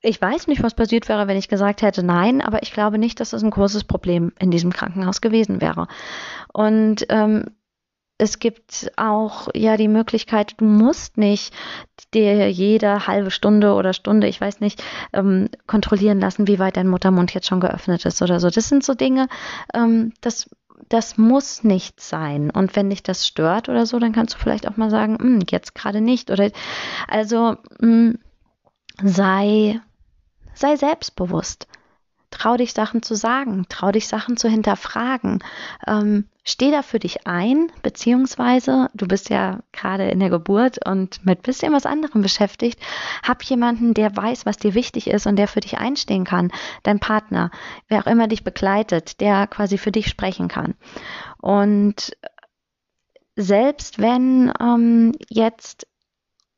[0.00, 3.18] ich weiß nicht, was passiert wäre, wenn ich gesagt hätte nein, aber ich glaube nicht,
[3.20, 5.88] dass das ein großes Problem in diesem Krankenhaus gewesen wäre.
[6.52, 7.46] Und ähm,
[8.18, 11.54] es gibt auch ja die Möglichkeit, du musst nicht
[12.12, 16.88] dir jede halbe Stunde oder Stunde, ich weiß nicht, ähm, kontrollieren lassen, wie weit dein
[16.88, 18.50] Muttermund jetzt schon geöffnet ist oder so.
[18.50, 19.28] Das sind so Dinge,
[19.72, 20.50] ähm, das
[20.88, 22.50] das muss nicht sein.
[22.50, 25.40] Und wenn dich das stört oder so, dann kannst du vielleicht auch mal sagen, hm,
[25.50, 26.30] jetzt gerade nicht.
[26.30, 26.50] Oder
[27.08, 28.18] also mh, hm,
[29.02, 29.80] sei,
[30.54, 31.66] sei selbstbewusst.
[32.30, 35.42] Trau dich Sachen zu sagen, trau dich Sachen zu hinterfragen.
[35.86, 41.24] Ähm, steh da für dich ein, beziehungsweise du bist ja gerade in der Geburt und
[41.24, 42.78] mit bisschen was anderem beschäftigt.
[43.22, 46.52] Hab jemanden, der weiß, was dir wichtig ist und der für dich einstehen kann.
[46.82, 47.50] Dein Partner,
[47.88, 50.74] wer auch immer dich begleitet, der quasi für dich sprechen kann.
[51.40, 52.14] Und
[53.36, 55.86] selbst wenn ähm, jetzt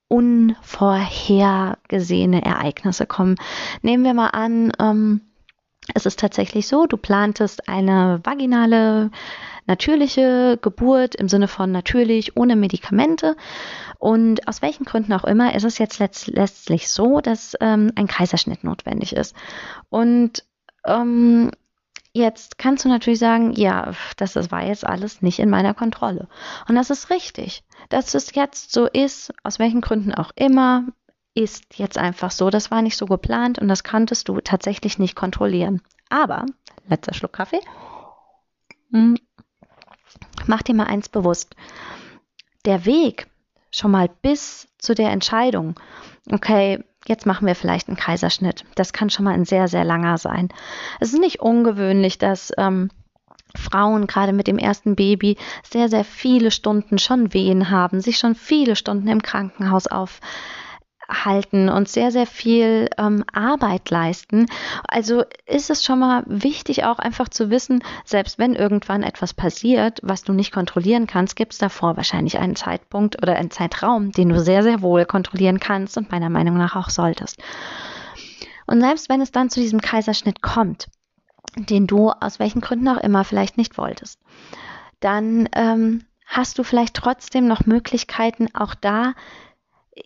[0.08, 3.36] unvorhergesehene Ereignisse kommen,
[3.82, 5.29] nehmen wir mal an, ähm,
[5.94, 9.10] es ist tatsächlich so, du plantest eine vaginale,
[9.66, 13.36] natürliche Geburt im Sinne von natürlich, ohne Medikamente.
[13.98, 18.64] Und aus welchen Gründen auch immer ist es jetzt letztlich so, dass ähm, ein Kaiserschnitt
[18.64, 19.34] notwendig ist.
[19.90, 20.44] Und
[20.86, 21.50] ähm,
[22.12, 26.26] Jetzt kannst du natürlich sagen, ja, das, das war jetzt alles nicht in meiner Kontrolle.
[26.68, 27.62] Und das ist richtig.
[27.88, 30.86] Dass es jetzt so ist, aus welchen Gründen auch immer,
[31.34, 32.50] ist jetzt einfach so.
[32.50, 35.82] Das war nicht so geplant und das konntest du tatsächlich nicht kontrollieren.
[36.08, 36.46] Aber,
[36.88, 37.60] letzter Schluck Kaffee,
[38.90, 39.16] hm,
[40.46, 41.54] mach dir mal eins bewusst.
[42.64, 43.28] Der Weg
[43.70, 45.78] schon mal bis zu der Entscheidung,
[46.32, 48.64] okay, jetzt machen wir vielleicht einen Kaiserschnitt.
[48.74, 50.48] Das kann schon mal ein sehr, sehr langer sein.
[50.98, 52.90] Es ist nicht ungewöhnlich, dass ähm,
[53.56, 58.34] Frauen gerade mit dem ersten Baby sehr, sehr viele Stunden schon Wehen haben, sich schon
[58.34, 60.20] viele Stunden im Krankenhaus auf
[61.10, 64.46] halten und sehr, sehr viel ähm, Arbeit leisten.
[64.88, 70.00] Also ist es schon mal wichtig, auch einfach zu wissen, selbst wenn irgendwann etwas passiert,
[70.02, 74.28] was du nicht kontrollieren kannst, gibt es davor wahrscheinlich einen Zeitpunkt oder einen Zeitraum, den
[74.28, 77.42] du sehr, sehr wohl kontrollieren kannst und meiner Meinung nach auch solltest.
[78.66, 80.88] Und selbst wenn es dann zu diesem Kaiserschnitt kommt,
[81.56, 84.20] den du aus welchen Gründen auch immer vielleicht nicht wolltest,
[85.00, 89.14] dann ähm, hast du vielleicht trotzdem noch Möglichkeiten, auch da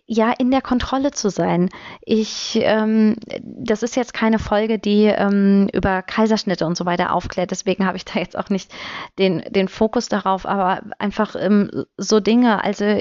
[0.05, 1.69] ja in der Kontrolle zu sein.
[2.01, 7.51] Ich, ähm, das ist jetzt keine Folge, die ähm, über Kaiserschnitte und so weiter aufklärt.
[7.51, 8.73] Deswegen habe ich da jetzt auch nicht
[9.19, 12.63] den, den Fokus darauf, aber einfach ähm, so Dinge.
[12.63, 12.99] Also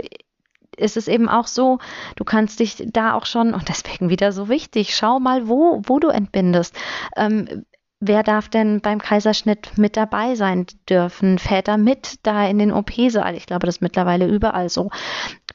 [0.76, 1.78] ist es eben auch so,
[2.16, 5.98] du kannst dich da auch schon, und deswegen wieder so wichtig, schau mal, wo, wo
[5.98, 6.74] du entbindest.
[7.16, 7.64] Ähm,
[8.00, 11.38] wer darf denn beim Kaiserschnitt mit dabei sein dürfen?
[11.38, 13.34] Väter mit da in den OP-Saal?
[13.34, 14.90] Ich glaube, das ist mittlerweile überall so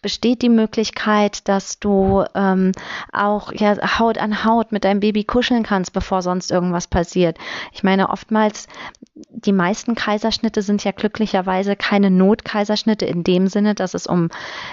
[0.01, 2.71] besteht die Möglichkeit, dass du ähm,
[3.11, 7.37] auch ja, Haut an Haut mit deinem Baby kuscheln kannst, bevor sonst irgendwas passiert.
[7.73, 8.67] Ich meine, oftmals,
[9.13, 14.29] die meisten Kaiserschnitte sind ja glücklicherweise keine Notkaiserschnitte in dem Sinne, dass es um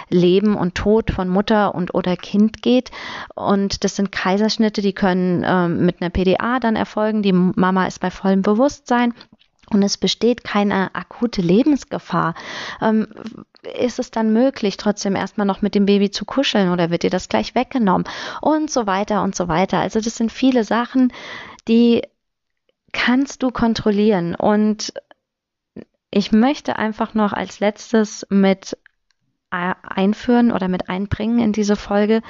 [0.08, 2.90] Leben und Tod von Mutter und oder Kind geht.
[3.34, 7.22] Und das sind Kaiserschnitte, die können ähm, mit einer PDA dann erfolgen.
[7.22, 9.12] Die Mama ist bei vollem Bewusstsein
[9.70, 12.34] und es besteht keine akute Lebensgefahr,
[12.80, 13.08] ähm,
[13.78, 17.10] ist es dann möglich, trotzdem erstmal noch mit dem Baby zu kuscheln oder wird dir
[17.10, 18.06] das gleich weggenommen
[18.40, 19.78] und so weiter und so weiter.
[19.78, 21.12] Also das sind viele Sachen,
[21.66, 22.02] die
[22.92, 24.34] kannst du kontrollieren.
[24.34, 24.94] Und
[26.10, 28.76] ich möchte einfach noch als letztes mit
[29.50, 32.20] einführen oder mit einbringen in diese Folge,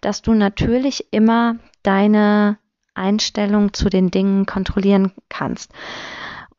[0.00, 2.58] dass du natürlich immer deine
[2.94, 5.72] Einstellung zu den Dingen kontrollieren kannst.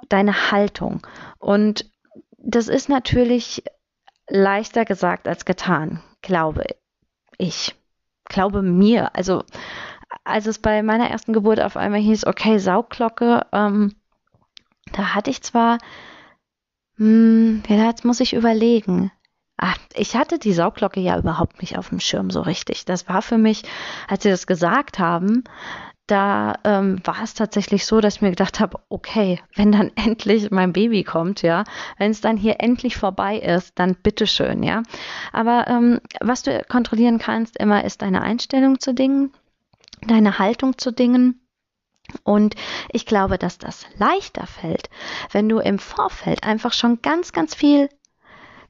[0.10, 1.05] Deine Haltung.
[1.39, 1.89] Und
[2.38, 3.63] das ist natürlich
[4.29, 6.63] leichter gesagt als getan, glaube
[7.38, 7.75] ich.
[8.25, 9.15] Glaube mir.
[9.15, 9.43] Also,
[10.23, 13.95] als es bei meiner ersten Geburt auf einmal hieß, okay, Saugglocke, ähm,
[14.91, 15.77] da hatte ich zwar,
[16.97, 19.12] hm, ja, jetzt muss ich überlegen.
[19.57, 22.86] Ach, ich hatte die Saugglocke ja überhaupt nicht auf dem Schirm so richtig.
[22.86, 23.63] Das war für mich,
[24.07, 25.43] als sie das gesagt haben,
[26.08, 30.50] da ähm, war es tatsächlich so, dass ich mir gedacht habe, okay, wenn dann endlich
[30.52, 31.65] mein Baby kommt, ja,
[31.98, 34.84] wenn es dann hier endlich vorbei ist, dann bitteschön, ja.
[35.34, 39.34] Aber ähm, was du kontrollieren kannst immer, ist deine Einstellung zu Dingen,
[40.08, 41.41] deine Haltung zu Dingen.
[42.24, 42.56] Und
[42.89, 44.89] ich glaube, dass das leichter fällt,
[45.32, 47.89] wenn du im Vorfeld einfach schon ganz, ganz viel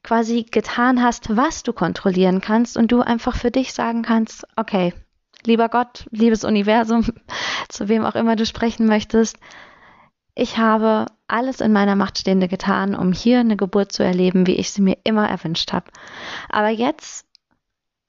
[0.02, 4.92] quasi getan hast, was du kontrollieren kannst und du einfach für dich sagen kannst, okay,
[5.44, 7.04] lieber Gott, liebes Universum,
[7.68, 9.38] zu wem auch immer du sprechen möchtest,
[10.40, 14.54] ich habe alles in meiner Macht Stehende getan, um hier eine Geburt zu erleben, wie
[14.54, 15.86] ich sie mir immer erwünscht habe.
[16.48, 17.26] Aber jetzt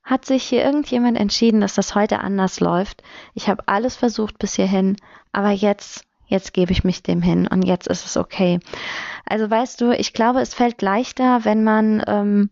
[0.04, 3.02] hat sich hier irgendjemand entschieden, dass das heute anders läuft.
[3.34, 4.98] Ich habe alles versucht bis hierhin,
[5.32, 8.60] aber jetzt, jetzt gebe ich mich dem hin und jetzt ist es okay.
[9.26, 12.52] Also weißt du, ich glaube, es fällt leichter, wenn man ähm,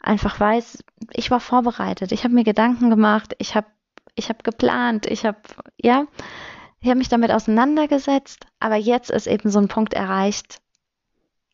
[0.00, 3.68] einfach weiß, ich war vorbereitet, ich habe mir Gedanken gemacht, ich habe
[4.14, 5.38] ich habe geplant, ich habe,
[5.80, 6.06] ja,
[6.80, 10.60] ich habe mich damit auseinandergesetzt, aber jetzt ist eben so ein Punkt erreicht.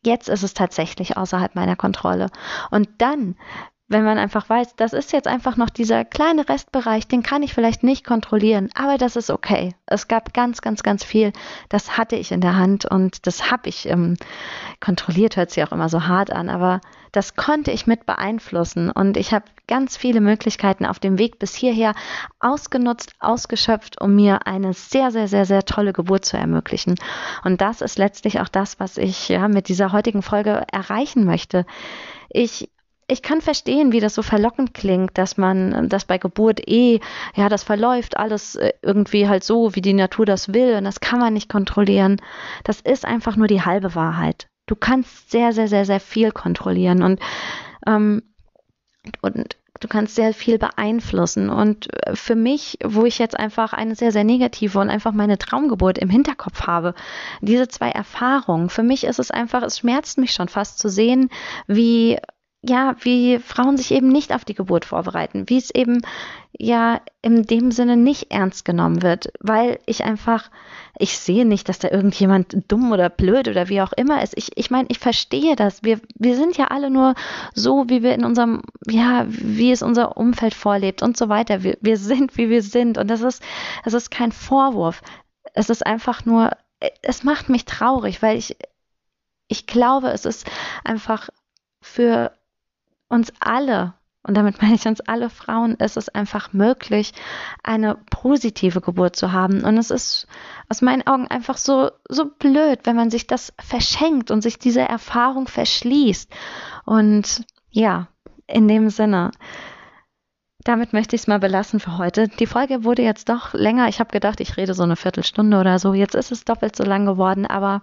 [0.03, 2.27] Jetzt ist es tatsächlich außerhalb meiner Kontrolle.
[2.71, 3.37] Und dann
[3.91, 7.53] wenn man einfach weiß, das ist jetzt einfach noch dieser kleine Restbereich, den kann ich
[7.53, 9.75] vielleicht nicht kontrollieren, aber das ist okay.
[9.85, 11.33] Es gab ganz, ganz, ganz viel,
[11.67, 14.15] das hatte ich in der Hand und das habe ich ähm,
[14.79, 16.79] kontrolliert, hört sich auch immer so hart an, aber
[17.11, 21.53] das konnte ich mit beeinflussen und ich habe ganz viele Möglichkeiten auf dem Weg bis
[21.53, 21.93] hierher
[22.39, 26.95] ausgenutzt, ausgeschöpft, um mir eine sehr, sehr, sehr, sehr tolle Geburt zu ermöglichen.
[27.43, 31.65] Und das ist letztlich auch das, was ich ja mit dieser heutigen Folge erreichen möchte.
[32.29, 32.69] Ich
[33.11, 37.01] ich kann verstehen, wie das so verlockend klingt, dass man, dass bei Geburt eh,
[37.35, 41.01] ja, das verläuft alles äh, irgendwie halt so, wie die Natur das will und das
[41.01, 42.21] kann man nicht kontrollieren.
[42.63, 44.47] Das ist einfach nur die halbe Wahrheit.
[44.65, 47.19] Du kannst sehr, sehr, sehr, sehr viel kontrollieren und,
[47.85, 48.23] ähm,
[49.21, 51.49] und du kannst sehr viel beeinflussen.
[51.49, 55.37] Und äh, für mich, wo ich jetzt einfach eine sehr, sehr negative und einfach meine
[55.37, 56.93] Traumgeburt im Hinterkopf habe,
[57.41, 61.29] diese zwei Erfahrungen, für mich ist es einfach, es schmerzt mich schon fast zu sehen,
[61.67, 62.17] wie
[62.63, 66.01] ja, wie Frauen sich eben nicht auf die Geburt vorbereiten, wie es eben
[66.51, 70.51] ja in dem Sinne nicht ernst genommen wird, weil ich einfach,
[70.99, 74.37] ich sehe nicht, dass da irgendjemand dumm oder blöd oder wie auch immer ist.
[74.37, 75.81] Ich, ich meine, ich verstehe das.
[75.81, 77.15] Wir, wir sind ja alle nur
[77.55, 81.63] so, wie wir in unserem, ja, wie es unser Umfeld vorlebt und so weiter.
[81.63, 82.99] Wir, wir sind, wie wir sind.
[82.99, 83.41] Und das ist,
[83.85, 85.01] das ist kein Vorwurf.
[85.55, 86.51] Es ist einfach nur,
[87.01, 88.55] es macht mich traurig, weil ich,
[89.47, 90.45] ich glaube, es ist
[90.83, 91.29] einfach
[91.81, 92.31] für
[93.11, 93.93] uns alle,
[94.23, 97.13] und damit meine ich uns alle Frauen, ist es einfach möglich,
[97.63, 99.63] eine positive Geburt zu haben.
[99.63, 100.27] Und es ist
[100.69, 104.81] aus meinen Augen einfach so, so blöd, wenn man sich das verschenkt und sich diese
[104.81, 106.31] Erfahrung verschließt.
[106.85, 108.07] Und ja,
[108.47, 109.31] in dem Sinne,
[110.63, 112.27] damit möchte ich es mal belassen für heute.
[112.27, 113.87] Die Folge wurde jetzt doch länger.
[113.87, 115.93] Ich habe gedacht, ich rede so eine Viertelstunde oder so.
[115.93, 117.81] Jetzt ist es doppelt so lang geworden, aber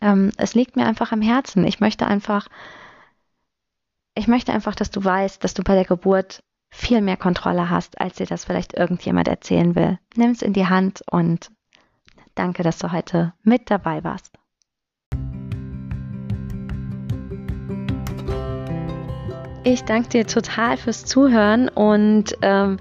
[0.00, 1.66] ähm, es liegt mir einfach am Herzen.
[1.66, 2.48] Ich möchte einfach
[4.14, 8.00] ich möchte einfach, dass du weißt, dass du bei der Geburt viel mehr Kontrolle hast,
[8.00, 9.98] als dir das vielleicht irgendjemand erzählen will.
[10.16, 11.50] Nimm es in die Hand und
[12.34, 14.32] danke, dass du heute mit dabei warst.
[19.66, 22.78] Ich danke dir total fürs Zuhören und ähm,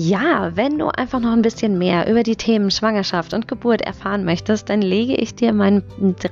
[0.00, 4.24] ja, wenn du einfach noch ein bisschen mehr über die Themen Schwangerschaft und Geburt erfahren
[4.24, 5.84] möchtest, dann lege ich dir meinen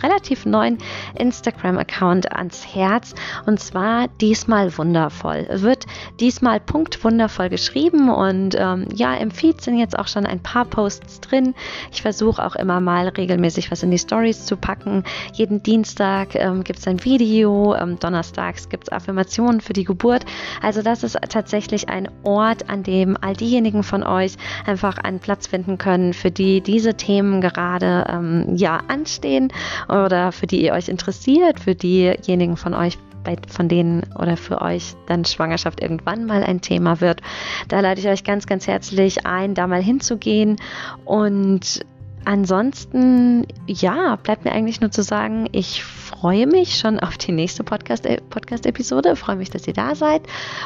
[0.02, 0.78] relativ neuen
[1.16, 5.46] Instagram-Account ans Herz und zwar diesmal wundervoll.
[5.50, 5.85] Wird
[6.18, 10.64] diesmal Punkt wundervoll geschrieben und ähm, ja, im Feed sind jetzt auch schon ein paar
[10.64, 11.54] Posts drin.
[11.92, 15.04] Ich versuche auch immer mal regelmäßig was in die Stories zu packen.
[15.35, 20.24] Jeden Dienstag ähm, gibt es ein Video, ähm, donnerstags gibt es Affirmationen für die Geburt.
[20.62, 24.35] Also das ist tatsächlich ein Ort, an dem all die diejenigen von euch
[24.66, 29.53] einfach einen Platz finden können, für die diese Themen gerade ähm, ja anstehen
[29.88, 32.99] oder für die ihr euch interessiert, für diejenigen von euch,
[33.48, 37.21] von denen oder für euch dann Schwangerschaft irgendwann mal ein Thema wird.
[37.67, 40.56] Da lade ich euch ganz, ganz herzlich ein, da mal hinzugehen
[41.04, 41.85] und
[42.29, 47.64] ansonsten, ja, bleibt mir eigentlich nur zu sagen, ich freue mich schon auf die nächste
[47.64, 49.08] Podcast-Episode.
[49.08, 50.20] Podcast freue mich, dass ihr da seid.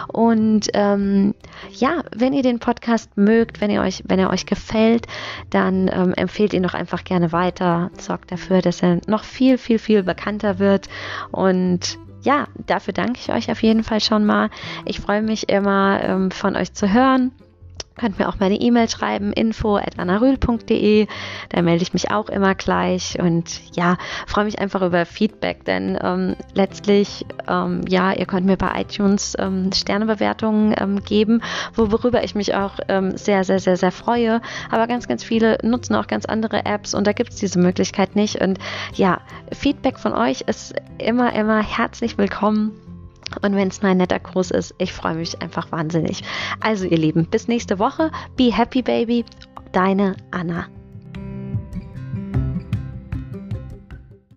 [0.09, 1.37] Und ähm,
[1.71, 5.07] ja, wenn ihr den Podcast mögt, wenn ihr euch, wenn er euch gefällt,
[5.51, 7.93] dann ähm, empfehlt ihn doch einfach gerne weiter.
[7.97, 10.89] Sorgt dafür, dass er noch viel, viel, viel bekannter wird.
[11.31, 14.51] Und ja, dafür danke ich euch auf jeden Fall schon mal.
[14.85, 17.31] Ich freue mich immer ähm, von euch zu hören.
[17.97, 21.07] Könnt mir auch meine E-Mail schreiben, info at info.anarül.de.
[21.51, 25.99] Da melde ich mich auch immer gleich und ja, freue mich einfach über Feedback, denn
[26.03, 31.43] ähm, letztlich, ähm, ja, ihr könnt mir bei iTunes ähm, Sternebewertungen ähm, geben,
[31.75, 34.41] worüber ich mich auch ähm, sehr, sehr, sehr, sehr freue.
[34.71, 38.17] Aber ganz, ganz viele nutzen auch ganz andere Apps und da gibt es diese Möglichkeit
[38.17, 38.41] nicht.
[38.41, 38.59] Und
[38.95, 39.21] ja,
[39.53, 42.82] Feedback von euch ist immer, immer herzlich willkommen.
[43.43, 46.23] Und wenn es ein netter Gruß ist, ich freue mich einfach wahnsinnig.
[46.61, 48.11] Also ihr Lieben, bis nächste Woche.
[48.37, 49.25] Be happy, baby.
[49.73, 50.67] Deine Anna.